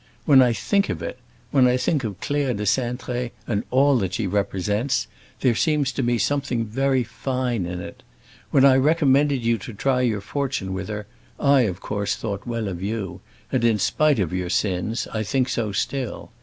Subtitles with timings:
[0.25, 4.25] When I think of it—when I think of Claire de Cintré and all that she
[4.25, 5.05] represents,
[5.41, 8.01] there seems to me something very fine in it.
[8.49, 11.05] When I recommended you to try your fortune with her
[11.39, 15.47] I of course thought well of you, and in spite of your sins I think
[15.49, 16.31] so still.